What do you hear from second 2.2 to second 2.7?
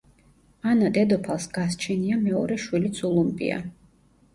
მეორე